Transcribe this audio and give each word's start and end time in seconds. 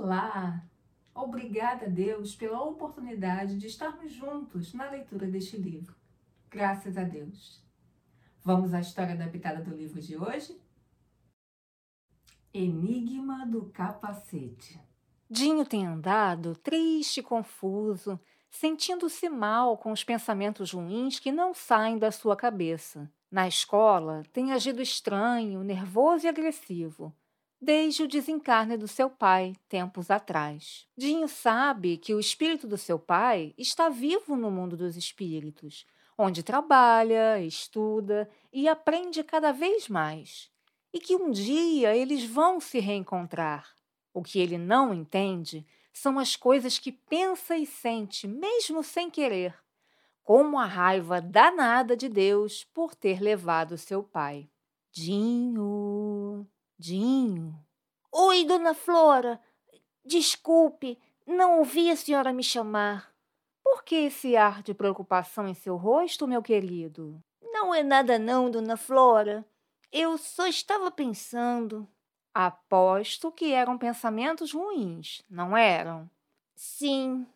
Olá! 0.00 0.64
Obrigada, 1.12 1.90
Deus, 1.90 2.36
pela 2.36 2.62
oportunidade 2.62 3.58
de 3.58 3.66
estarmos 3.66 4.12
juntos 4.12 4.72
na 4.72 4.88
leitura 4.88 5.26
deste 5.26 5.56
livro. 5.56 5.92
Graças 6.48 6.96
a 6.96 7.02
Deus. 7.02 7.60
Vamos 8.44 8.72
à 8.72 8.78
história 8.78 9.16
da 9.16 9.26
pitada 9.26 9.60
do 9.60 9.74
livro 9.74 10.00
de 10.00 10.16
hoje? 10.16 10.56
Enigma 12.54 13.44
do 13.44 13.70
capacete. 13.70 14.80
Dinho 15.28 15.66
tem 15.66 15.84
andado 15.84 16.54
triste 16.54 17.18
e 17.18 17.24
confuso, 17.24 18.20
sentindo-se 18.48 19.28
mal 19.28 19.76
com 19.76 19.90
os 19.90 20.04
pensamentos 20.04 20.70
ruins 20.70 21.18
que 21.18 21.32
não 21.32 21.52
saem 21.52 21.98
da 21.98 22.12
sua 22.12 22.36
cabeça. 22.36 23.10
Na 23.28 23.48
escola, 23.48 24.22
tem 24.32 24.52
agido 24.52 24.80
estranho, 24.80 25.64
nervoso 25.64 26.24
e 26.24 26.28
agressivo 26.28 27.12
desde 27.60 28.04
o 28.04 28.08
desencarne 28.08 28.76
do 28.76 28.86
seu 28.86 29.10
pai, 29.10 29.54
tempos 29.68 30.10
atrás. 30.10 30.86
Dinho 30.96 31.28
sabe 31.28 31.96
que 31.96 32.14
o 32.14 32.20
espírito 32.20 32.66
do 32.66 32.78
seu 32.78 32.98
pai 32.98 33.52
está 33.58 33.88
vivo 33.88 34.36
no 34.36 34.50
mundo 34.50 34.76
dos 34.76 34.96
espíritos, 34.96 35.84
onde 36.16 36.42
trabalha, 36.42 37.40
estuda 37.40 38.28
e 38.52 38.68
aprende 38.68 39.22
cada 39.22 39.52
vez 39.52 39.88
mais, 39.88 40.50
e 40.92 41.00
que 41.00 41.16
um 41.16 41.30
dia 41.30 41.96
eles 41.96 42.24
vão 42.24 42.60
se 42.60 42.78
reencontrar. 42.78 43.68
O 44.14 44.22
que 44.22 44.38
ele 44.38 44.58
não 44.58 44.94
entende 44.94 45.66
são 45.92 46.18
as 46.18 46.36
coisas 46.36 46.78
que 46.78 46.92
pensa 46.92 47.56
e 47.56 47.66
sente, 47.66 48.26
mesmo 48.26 48.82
sem 48.82 49.10
querer, 49.10 49.54
como 50.22 50.58
a 50.58 50.64
raiva 50.64 51.20
danada 51.20 51.96
de 51.96 52.08
Deus 52.08 52.64
por 52.72 52.94
ter 52.94 53.20
levado 53.20 53.76
seu 53.76 54.02
pai. 54.02 54.48
Dinho. 54.92 56.17
Dinho. 56.78 57.58
Oi, 58.12 58.44
dona 58.44 58.72
Flora. 58.72 59.40
Desculpe, 60.04 60.96
não 61.26 61.58
ouvi 61.58 61.90
a 61.90 61.96
senhora 61.96 62.32
me 62.32 62.44
chamar. 62.44 63.12
Por 63.64 63.82
que 63.82 63.96
esse 63.96 64.36
ar 64.36 64.62
de 64.62 64.72
preocupação 64.72 65.48
em 65.48 65.54
seu 65.54 65.76
rosto, 65.76 66.28
meu 66.28 66.40
querido? 66.40 67.20
Não 67.42 67.74
é 67.74 67.82
nada 67.82 68.16
não, 68.16 68.48
dona 68.48 68.76
Flora. 68.76 69.44
Eu 69.90 70.16
só 70.16 70.46
estava 70.46 70.88
pensando. 70.88 71.88
Aposto 72.32 73.32
que 73.32 73.52
eram 73.52 73.76
pensamentos 73.76 74.52
ruins, 74.52 75.24
não 75.28 75.56
eram? 75.56 76.08
Sim. 76.54 77.26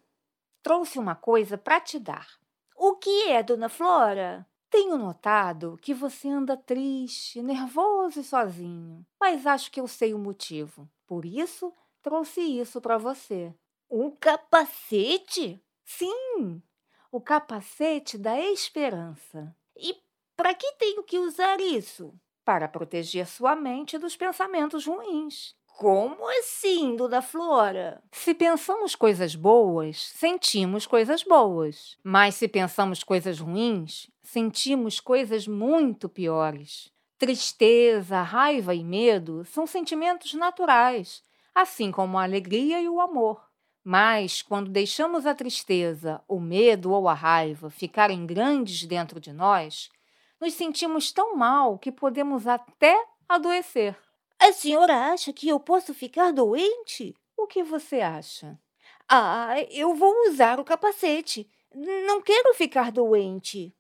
Trouxe 0.63 1.01
uma 1.01 1.17
coisa 1.17 1.59
para 1.59 1.81
te 1.81 1.99
dar. 1.99 2.29
O 2.77 2.95
que 2.95 3.29
é, 3.29 3.43
dona 3.43 3.69
Flora? 3.69 4.47
Tenho 4.73 4.97
notado 4.97 5.79
que 5.83 5.93
você 5.93 6.31
anda 6.31 6.57
triste, 6.57 7.43
nervoso 7.43 8.21
e 8.21 8.25
sozinho, 8.25 9.05
mas 9.21 9.47
acho 9.47 9.71
que 9.71 9.79
eu 9.79 9.87
sei 9.87 10.15
o 10.15 10.19
motivo. 10.19 10.89
Por 11.07 11.27
isso, 11.27 11.75
trouxe 12.01 12.41
isso 12.41 12.81
para 12.81 12.97
você. 12.97 13.55
Um 13.91 14.11
capacete? 14.11 15.63
Sim, 15.85 16.63
o 17.11 17.21
capacete 17.21 18.17
da 18.17 18.41
esperança. 18.41 19.55
E 19.77 19.95
para 20.35 20.55
que 20.55 20.73
tenho 20.79 21.03
que 21.03 21.19
usar 21.19 21.61
isso? 21.61 22.15
Para 22.43 22.67
proteger 22.67 23.27
sua 23.27 23.55
mente 23.55 23.99
dos 23.99 24.17
pensamentos 24.17 24.87
ruins. 24.87 25.55
Como 25.67 26.27
assim, 26.39 26.97
Dona 26.97 27.21
Flora? 27.21 28.03
Se 28.13 28.35
pensamos 28.35 28.95
coisas 28.95 29.35
boas, 29.35 30.03
sentimos 30.13 30.87
coisas 30.87 31.23
boas. 31.23 31.99
Mas 32.03 32.37
se 32.37 32.47
pensamos 32.47 33.03
coisas 33.03 33.39
ruins, 33.41 34.09
sentimos 34.23 35.01
coisas 35.01 35.47
muito 35.47 36.09
piores. 36.09 36.91
Tristeza, 37.19 38.23
raiva 38.23 38.75
e 38.75 38.83
medo 38.83 39.45
são 39.45 39.67
sentimentos 39.67 40.35
naturais, 40.35 41.23
assim 41.55 41.91
como 41.91 42.19
a 42.19 42.23
alegria 42.23 42.81
e 42.81 42.89
o 42.89 43.01
amor. 43.01 43.41
Mas, 43.85 44.43
quando 44.43 44.71
deixamos 44.71 45.27
a 45.27 45.35
tristeza, 45.35 46.23
o 46.29 46.39
medo 46.39 46.93
ou 46.93 47.09
a 47.09 47.15
raiva 47.15 47.69
ficarem 47.69 48.25
grandes 48.27 48.85
dentro 48.85 49.19
de 49.19 49.33
nós, 49.33 49.91
nos 50.41 50.55
sentimos 50.55 51.13
tão 51.13 51.37
mal 51.37 51.79
que 51.79 51.91
podemos 51.91 52.47
até 52.47 52.97
adoecer. 53.29 53.97
A 54.39 54.53
senhora 54.53 55.13
acha 55.13 55.33
que 55.33 55.49
eu 55.49 55.59
posso 55.61 55.95
ficar 55.95 56.33
doente? 56.33 57.15
O 57.37 57.47
que 57.47 57.63
você 57.63 58.01
acha? 58.01 58.59
Ah, 59.09 59.55
eu 59.71 59.95
vou 59.95 60.13
usar 60.29 60.59
o 60.59 60.65
capacete. 60.65 61.49
Não 61.75 62.21
quero 62.21 62.55
ficar 62.55 62.91
doente. 62.93 63.75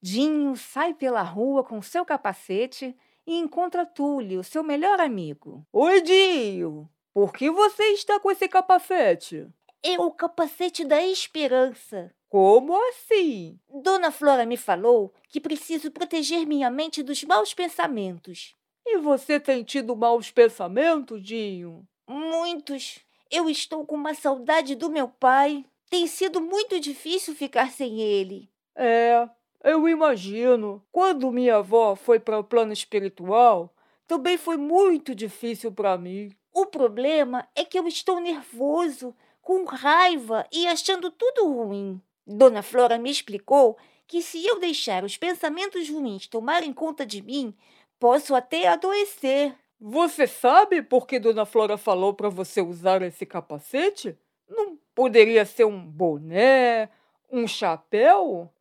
Dinho 0.00 0.56
sai 0.56 0.94
pela 0.94 1.22
rua 1.22 1.64
com 1.64 1.82
seu 1.82 2.04
capacete 2.04 2.96
e 3.26 3.36
encontra 3.36 3.84
Túlio, 3.84 4.44
seu 4.44 4.62
melhor 4.62 5.00
amigo. 5.00 5.66
Oi, 5.72 6.00
Dinho! 6.00 6.88
Por 7.12 7.32
que 7.32 7.50
você 7.50 7.82
está 7.92 8.20
com 8.20 8.30
esse 8.30 8.48
capacete? 8.48 9.48
É 9.82 9.98
o 9.98 10.10
capacete 10.10 10.84
da 10.84 11.02
esperança. 11.02 12.14
Como 12.28 12.76
assim? 12.90 13.58
Dona 13.82 14.12
Flora 14.12 14.46
me 14.46 14.56
falou 14.56 15.12
que 15.28 15.40
preciso 15.40 15.90
proteger 15.90 16.46
minha 16.46 16.70
mente 16.70 17.02
dos 17.02 17.24
maus 17.24 17.52
pensamentos. 17.52 18.54
E 18.86 18.98
você 18.98 19.40
tem 19.40 19.64
tido 19.64 19.96
maus 19.96 20.30
pensamentos, 20.30 21.22
Dinho? 21.22 21.86
Muitos. 22.08 23.00
Eu 23.30 23.50
estou 23.50 23.84
com 23.84 23.96
uma 23.96 24.14
saudade 24.14 24.74
do 24.74 24.88
meu 24.88 25.08
pai. 25.08 25.64
Tem 25.90 26.06
sido 26.06 26.40
muito 26.40 26.78
difícil 26.78 27.34
ficar 27.34 27.70
sem 27.70 28.00
ele. 28.00 28.48
É, 28.76 29.28
eu 29.62 29.88
imagino. 29.88 30.82
Quando 30.90 31.30
minha 31.30 31.56
avó 31.56 31.94
foi 31.94 32.18
para 32.18 32.38
o 32.38 32.44
plano 32.44 32.72
espiritual, 32.72 33.74
também 34.06 34.36
foi 34.36 34.56
muito 34.56 35.14
difícil 35.14 35.72
para 35.72 35.98
mim. 35.98 36.30
O 36.52 36.66
problema 36.66 37.46
é 37.54 37.64
que 37.64 37.78
eu 37.78 37.86
estou 37.86 38.20
nervoso, 38.20 39.14
com 39.42 39.64
raiva 39.64 40.46
e 40.52 40.66
achando 40.66 41.10
tudo 41.10 41.46
ruim. 41.52 42.00
Dona 42.26 42.62
Flora 42.62 42.98
me 42.98 43.10
explicou 43.10 43.76
que 44.06 44.22
se 44.22 44.44
eu 44.46 44.58
deixar 44.58 45.04
os 45.04 45.16
pensamentos 45.16 45.88
ruins 45.88 46.26
tomarem 46.26 46.72
conta 46.72 47.04
de 47.04 47.22
mim, 47.22 47.54
Posso 47.98 48.34
até 48.34 48.68
adoecer. 48.68 49.54
Você 49.80 50.26
sabe 50.26 50.82
por 50.82 51.06
que 51.06 51.18
Dona 51.18 51.44
Flora 51.44 51.76
falou 51.76 52.14
para 52.14 52.28
você 52.28 52.60
usar 52.60 53.02
esse 53.02 53.26
capacete? 53.26 54.16
Não 54.48 54.78
poderia 54.94 55.44
ser 55.44 55.64
um 55.64 55.84
boné, 55.84 56.88
um 57.30 57.46
chapéu? 57.46 58.52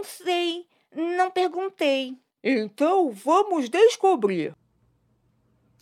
Não 0.00 0.04
sei, 0.04 0.66
não 0.96 1.30
perguntei. 1.30 2.16
Então 2.42 3.10
vamos 3.10 3.68
descobrir. 3.68 4.56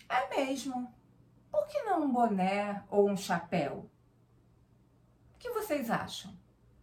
É 0.09 0.37
mesmo. 0.37 0.93
Por 1.53 1.65
que 1.69 1.81
não 1.83 2.03
um 2.03 2.11
boné 2.11 2.83
ou 2.91 3.09
um 3.09 3.17
chapéu? 3.17 3.89
O 5.37 5.39
que 5.39 5.51
vocês 5.51 5.89
acham? 5.89 6.33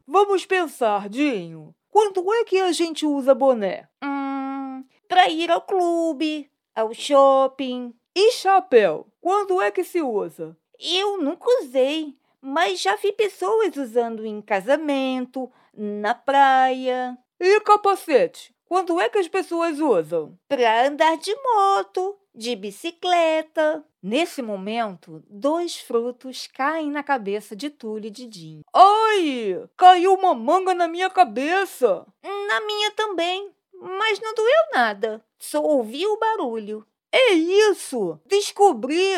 Vamos 0.08 0.46
pensar, 0.46 1.10
Dinho. 1.10 1.76
Quando 1.90 2.32
é 2.32 2.46
que 2.46 2.58
a 2.58 2.72
gente 2.72 3.06
usa 3.06 3.36
boné? 3.36 3.90
Hum, 4.02 4.86
para 5.06 5.28
ir 5.28 5.52
ao 5.52 5.62
clube, 5.62 6.50
ao 6.74 6.94
shopping. 6.94 7.94
E 8.16 8.32
chapéu? 8.32 9.12
Quando 9.20 9.62
é 9.62 9.72
que 9.72 9.84
se 9.84 10.02
usa? 10.02 10.56
Eu 10.80 11.22
nunca 11.22 11.50
usei, 11.62 12.18
mas 12.40 12.80
já 12.80 12.96
vi 12.96 13.12
pessoas 13.12 13.76
usando 13.76 14.26
em 14.26 14.42
casamento, 14.42 15.52
na 15.74 16.16
praia. 16.16 17.18
E 17.40 17.60
capacete? 17.62 18.54
Quando 18.66 19.00
é 19.00 19.10
que 19.10 19.18
as 19.18 19.28
pessoas 19.28 19.80
usam? 19.80 20.38
Para 20.48 20.88
andar 20.88 21.18
de 21.18 21.36
moto, 21.36 22.18
de 22.34 22.56
bicicleta. 22.56 23.86
Nesse 24.02 24.42
momento, 24.42 25.24
dois 25.30 25.78
frutos 25.78 26.48
caem 26.48 26.92
na 26.92 27.04
cabeça 27.04 27.56
de 27.56 27.70
Túlio 27.70 28.08
e 28.08 28.12
de 28.12 28.28
Dinho. 28.28 28.62
Ai! 28.74 29.68
Caiu 29.78 30.14
uma 30.14 30.34
manga 30.34 30.74
na 30.74 30.88
minha 30.88 31.10
cabeça! 31.10 32.06
Na 32.24 32.62
minha 32.62 32.92
também 32.92 33.56
mas 33.86 34.20
não 34.20 34.34
doeu 34.34 34.66
nada. 34.74 35.24
Só 35.40 35.62
ouvi 35.62 36.06
o 36.08 36.18
barulho. 36.18 36.86
É 37.12 37.34
isso! 37.34 38.20
Descobri! 38.26 39.14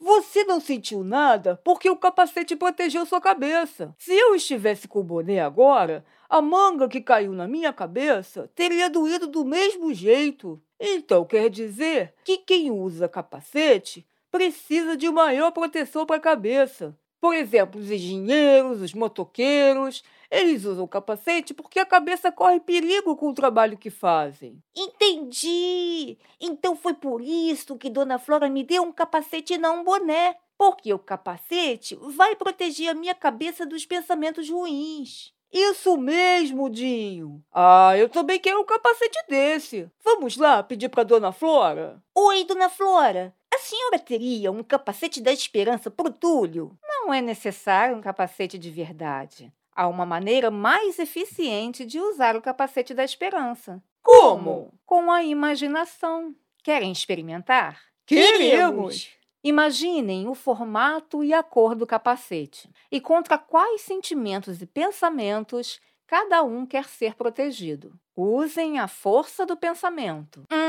Você 0.00 0.44
não 0.44 0.60
sentiu 0.60 1.02
nada 1.02 1.60
porque 1.64 1.90
o 1.90 1.96
capacete 1.96 2.54
protegeu 2.54 3.04
sua 3.04 3.20
cabeça. 3.20 3.94
Se 3.98 4.12
eu 4.12 4.34
estivesse 4.34 4.86
com 4.86 5.00
o 5.00 5.04
boné 5.04 5.40
agora, 5.40 6.04
a 6.28 6.40
manga 6.40 6.88
que 6.88 7.00
caiu 7.00 7.32
na 7.32 7.48
minha 7.48 7.72
cabeça 7.72 8.48
teria 8.54 8.88
doído 8.88 9.26
do 9.26 9.44
mesmo 9.44 9.92
jeito. 9.92 10.62
Então 10.78 11.24
quer 11.24 11.50
dizer 11.50 12.14
que 12.24 12.38
quem 12.38 12.70
usa 12.70 13.08
capacete 13.08 14.06
precisa 14.30 14.96
de 14.96 15.10
maior 15.10 15.50
proteção 15.50 16.06
para 16.06 16.16
a 16.16 16.20
cabeça. 16.20 16.96
Por 17.20 17.34
exemplo, 17.34 17.80
os 17.80 17.90
engenheiros, 17.90 18.80
os 18.80 18.94
motoqueiros, 18.94 20.04
eles 20.30 20.64
usam 20.64 20.86
capacete 20.86 21.54
porque 21.54 21.78
a 21.78 21.86
cabeça 21.86 22.30
corre 22.30 22.60
perigo 22.60 23.16
com 23.16 23.30
o 23.30 23.34
trabalho 23.34 23.78
que 23.78 23.90
fazem. 23.90 24.62
Entendi! 24.76 26.18
Então 26.40 26.76
foi 26.76 26.94
por 26.94 27.20
isso 27.20 27.76
que 27.76 27.88
Dona 27.88 28.18
Flora 28.18 28.48
me 28.48 28.62
deu 28.62 28.82
um 28.82 28.92
capacete 28.92 29.54
e 29.54 29.58
não 29.58 29.80
um 29.80 29.84
boné. 29.84 30.36
Porque 30.56 30.92
o 30.92 30.98
capacete 30.98 31.96
vai 32.00 32.34
proteger 32.34 32.88
a 32.88 32.94
minha 32.94 33.14
cabeça 33.14 33.64
dos 33.64 33.86
pensamentos 33.86 34.50
ruins. 34.50 35.32
Isso 35.52 35.96
mesmo, 35.96 36.68
Dinho. 36.68 37.42
Ah, 37.52 37.96
eu 37.96 38.08
também 38.08 38.38
quero 38.38 38.60
um 38.60 38.66
capacete 38.66 39.18
desse. 39.28 39.88
Vamos 40.04 40.36
lá 40.36 40.62
pedir 40.62 40.88
para 40.88 41.04
Dona 41.04 41.32
Flora? 41.32 42.02
Oi, 42.14 42.44
Dona 42.44 42.68
Flora. 42.68 43.34
A 43.54 43.58
senhora 43.58 43.98
teria 43.98 44.52
um 44.52 44.62
capacete 44.62 45.22
da 45.22 45.32
esperança 45.32 45.90
pro 45.90 46.12
Túlio? 46.12 46.76
Não 46.82 47.14
é 47.14 47.22
necessário 47.22 47.96
um 47.96 48.00
capacete 48.00 48.58
de 48.58 48.70
verdade. 48.70 49.50
Há 49.78 49.86
uma 49.86 50.04
maneira 50.04 50.50
mais 50.50 50.98
eficiente 50.98 51.84
de 51.86 52.00
usar 52.00 52.34
o 52.34 52.42
capacete 52.42 52.92
da 52.92 53.04
esperança. 53.04 53.80
Como? 54.02 54.74
Com 54.84 55.08
a 55.08 55.22
imaginação. 55.22 56.34
Querem 56.64 56.90
experimentar? 56.90 57.80
Queremos! 58.04 59.08
Imaginem 59.40 60.26
o 60.26 60.34
formato 60.34 61.22
e 61.22 61.32
a 61.32 61.44
cor 61.44 61.76
do 61.76 61.86
capacete 61.86 62.68
e 62.90 63.00
contra 63.00 63.38
quais 63.38 63.82
sentimentos 63.82 64.60
e 64.60 64.66
pensamentos 64.66 65.80
cada 66.08 66.42
um 66.42 66.66
quer 66.66 66.86
ser 66.86 67.14
protegido. 67.14 67.92
Usem 68.16 68.80
a 68.80 68.88
força 68.88 69.46
do 69.46 69.56
pensamento. 69.56 70.40
Hum, 70.50 70.67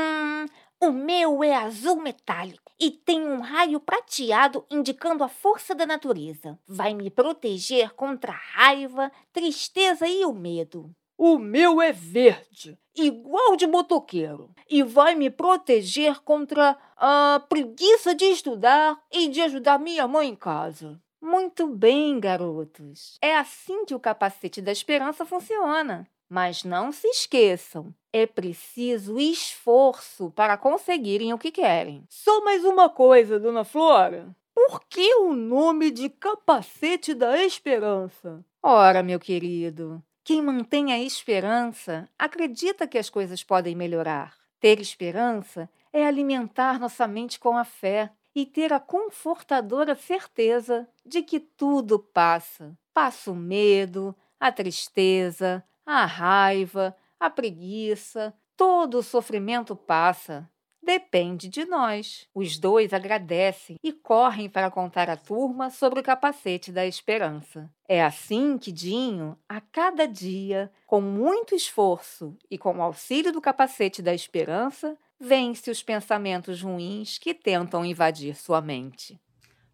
o 0.80 0.90
meu 0.90 1.44
é 1.44 1.54
azul 1.54 1.96
metálico 1.96 2.72
e 2.80 2.90
tem 2.90 3.22
um 3.22 3.40
raio 3.40 3.78
prateado 3.78 4.64
indicando 4.70 5.22
a 5.22 5.28
força 5.28 5.74
da 5.74 5.84
natureza. 5.84 6.58
Vai 6.66 6.94
me 6.94 7.10
proteger 7.10 7.92
contra 7.94 8.32
a 8.32 8.36
raiva, 8.36 9.12
tristeza 9.30 10.08
e 10.08 10.24
o 10.24 10.32
medo. 10.32 10.90
O 11.18 11.38
meu 11.38 11.82
é 11.82 11.92
verde, 11.92 12.78
igual 12.96 13.54
de 13.54 13.66
motoqueiro, 13.66 14.54
e 14.70 14.82
vai 14.82 15.14
me 15.14 15.28
proteger 15.28 16.18
contra 16.20 16.78
a 16.96 17.44
preguiça 17.46 18.14
de 18.14 18.24
estudar 18.24 18.98
e 19.12 19.28
de 19.28 19.42
ajudar 19.42 19.78
minha 19.78 20.08
mãe 20.08 20.30
em 20.30 20.34
casa. 20.34 20.98
Muito 21.20 21.66
bem, 21.66 22.18
garotos. 22.18 23.18
É 23.20 23.36
assim 23.36 23.84
que 23.84 23.94
o 23.94 24.00
capacete 24.00 24.62
da 24.62 24.72
esperança 24.72 25.26
funciona. 25.26 26.08
Mas 26.32 26.62
não 26.62 26.92
se 26.92 27.08
esqueçam, 27.08 27.92
é 28.12 28.24
preciso 28.24 29.18
esforço 29.18 30.30
para 30.30 30.56
conseguirem 30.56 31.32
o 31.32 31.38
que 31.38 31.50
querem. 31.50 32.04
Só 32.08 32.44
mais 32.44 32.64
uma 32.64 32.88
coisa, 32.88 33.40
dona 33.40 33.64
Flora. 33.64 34.28
Por 34.54 34.80
que 34.88 35.12
o 35.16 35.34
nome 35.34 35.90
de 35.90 36.08
capacete 36.08 37.14
da 37.14 37.42
esperança? 37.42 38.44
Ora, 38.62 39.02
meu 39.02 39.18
querido, 39.18 40.00
quem 40.22 40.40
mantém 40.40 40.92
a 40.92 41.00
esperança 41.00 42.08
acredita 42.16 42.86
que 42.86 42.98
as 42.98 43.10
coisas 43.10 43.42
podem 43.42 43.74
melhorar. 43.74 44.36
Ter 44.60 44.78
esperança 44.78 45.68
é 45.92 46.06
alimentar 46.06 46.78
nossa 46.78 47.08
mente 47.08 47.40
com 47.40 47.56
a 47.56 47.64
fé 47.64 48.08
e 48.32 48.46
ter 48.46 48.72
a 48.72 48.78
confortadora 48.78 49.96
certeza 49.96 50.86
de 51.04 51.22
que 51.22 51.40
tudo 51.40 51.98
passa. 51.98 52.78
Passa 52.94 53.32
o 53.32 53.34
medo, 53.34 54.14
a 54.38 54.52
tristeza, 54.52 55.64
a 55.90 56.06
raiva, 56.06 56.96
a 57.18 57.28
preguiça, 57.28 58.32
todo 58.56 58.98
o 58.98 59.02
sofrimento 59.02 59.74
passa. 59.74 60.48
Depende 60.80 61.48
de 61.48 61.64
nós. 61.64 62.28
Os 62.34 62.58
dois 62.58 62.92
agradecem 62.92 63.76
e 63.82 63.92
correm 63.92 64.48
para 64.48 64.70
contar 64.70 65.10
à 65.10 65.16
turma 65.16 65.68
sobre 65.68 66.00
o 66.00 66.02
capacete 66.02 66.70
da 66.70 66.86
esperança. 66.86 67.68
É 67.88 68.02
assim 68.02 68.56
que 68.56 68.70
Dinho, 68.70 69.36
a 69.48 69.60
cada 69.60 70.06
dia, 70.06 70.70
com 70.86 71.00
muito 71.00 71.54
esforço 71.54 72.36
e 72.50 72.56
com 72.56 72.78
o 72.78 72.82
auxílio 72.82 73.32
do 73.32 73.40
capacete 73.40 74.00
da 74.00 74.14
esperança, 74.14 74.96
vence 75.18 75.70
os 75.70 75.82
pensamentos 75.82 76.62
ruins 76.62 77.18
que 77.18 77.34
tentam 77.34 77.84
invadir 77.84 78.36
sua 78.36 78.60
mente. 78.60 79.20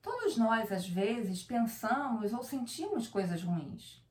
Todos 0.03 0.37
nós, 0.37 0.73
às 0.73 0.89
vezes, 0.89 1.43
pensamos 1.43 2.33
ou 2.33 2.43
sentimos 2.43 3.07
coisas 3.07 3.43
ruins. 3.43 4.06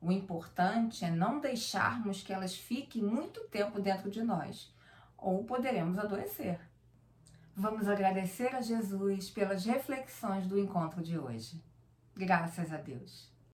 O 0.00 0.10
importante 0.10 1.04
é 1.04 1.10
não 1.10 1.40
deixarmos 1.40 2.22
que 2.22 2.32
elas 2.32 2.56
fiquem 2.56 3.02
muito 3.02 3.40
tempo 3.48 3.80
dentro 3.80 4.10
de 4.10 4.22
nós 4.22 4.74
ou 5.16 5.44
poderemos 5.44 5.98
adoecer. 5.98 6.58
Vamos 7.54 7.86
agradecer 7.86 8.54
a 8.54 8.62
Jesus 8.62 9.28
pelas 9.28 9.64
reflexões 9.66 10.46
do 10.46 10.58
encontro 10.58 11.02
de 11.02 11.18
hoje. 11.18 11.62
Graças 12.16 12.72
a 12.72 12.78
Deus. 12.78 13.29